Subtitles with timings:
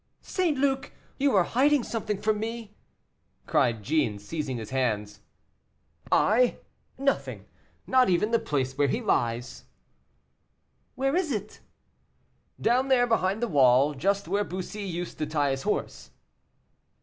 [0.23, 0.57] "St.
[0.57, 2.75] Luc, you are hiding something from me!"
[3.45, 5.19] cried Jeanne, seizing his hands.
[6.11, 6.57] "I!
[6.97, 7.45] Nothing;
[7.85, 9.65] not even the place where he lies."
[10.95, 11.59] "Where is it?"
[12.59, 16.09] "Down there behind the wall; just where Bussy used to tie his horse."